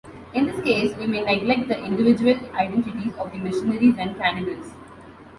[0.33, 4.71] In this case we may neglect the individual identities of the missionaries and cannibals.